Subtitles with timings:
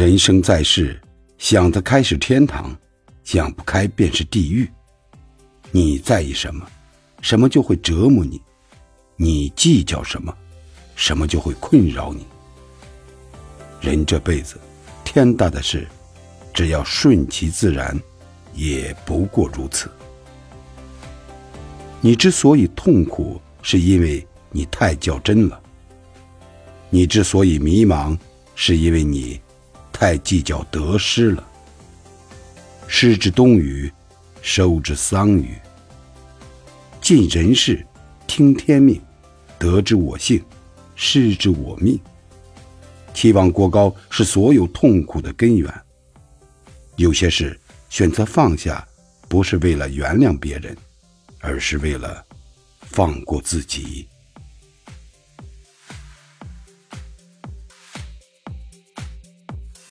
[0.00, 0.98] 人生在世，
[1.36, 2.74] 想得开是天堂，
[3.22, 4.66] 想不开便是地狱。
[5.70, 6.66] 你在意什么，
[7.20, 8.38] 什么就会折磨你；
[9.16, 10.34] 你计较什么，
[10.96, 12.24] 什么就会困扰你。
[13.82, 14.58] 人这辈子，
[15.04, 15.86] 天大的事，
[16.54, 17.94] 只要顺其自然，
[18.54, 19.90] 也不过如此。
[22.00, 25.60] 你之所以痛苦，是因为你太较真了；
[26.88, 28.16] 你之所以迷茫，
[28.54, 29.38] 是因为你
[30.00, 31.46] 太计较得失了。
[32.88, 33.92] 失之东隅，
[34.40, 35.58] 收之桑榆。
[37.02, 37.86] 尽人事，
[38.26, 38.98] 听天命，
[39.58, 40.42] 得之我幸，
[40.96, 42.00] 失之我命。
[43.12, 45.70] 期望过高是所有痛苦的根源。
[46.96, 48.82] 有些事选择放下，
[49.28, 50.74] 不是为了原谅别人。
[51.42, 52.24] 而是为了
[52.80, 54.08] 放过自己。